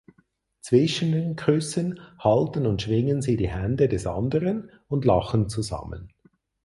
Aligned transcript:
Zwischen 0.61 1.11
den 1.11 1.35
Küssen 1.35 1.99
halten 2.17 2.65
und 2.65 2.81
schwingen 2.81 3.21
sie 3.21 3.37
die 3.37 3.49
Hände 3.49 3.87
des 3.87 4.07
anderen 4.07 4.71
und 4.87 5.05
lachen 5.05 5.47
zusammen. 5.47 6.11